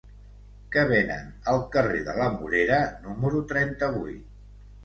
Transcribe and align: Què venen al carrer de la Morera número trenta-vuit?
Què 0.75 0.85
venen 0.91 1.27
al 1.53 1.61
carrer 1.75 2.01
de 2.09 2.17
la 2.21 2.31
Morera 2.39 2.81
número 3.07 3.43
trenta-vuit? 3.53 4.29